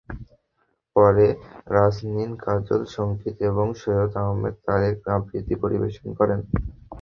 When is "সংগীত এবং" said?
2.95-3.67